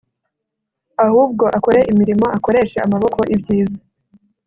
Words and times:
ahubwo 1.05 1.45
akore 1.57 1.79
imirimo 1.91 2.25
akoreshe 2.37 2.77
amaboko 2.85 3.19
ibyiza 3.33 3.79